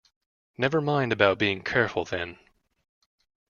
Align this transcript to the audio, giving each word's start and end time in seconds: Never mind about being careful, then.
Never 0.57 0.81
mind 0.81 1.13
about 1.13 1.37
being 1.37 1.61
careful, 1.63 2.05
then. 2.05 2.39